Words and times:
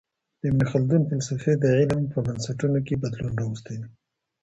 د 0.39 0.41
ابن 0.51 0.61
خلدون 0.71 1.01
فلسفې 1.09 1.53
د 1.59 1.65
علم 1.77 2.01
په 2.13 2.19
بنسټونو 2.27 2.77
کي 2.87 2.93
بدلون 3.03 3.33
راوستی 3.41 3.75
دی. 3.81 3.89